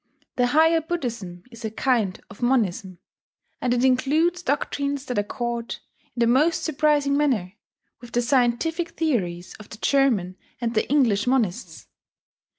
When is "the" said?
0.35-0.47, 6.21-6.25, 8.13-8.23, 9.69-9.77, 10.73-10.89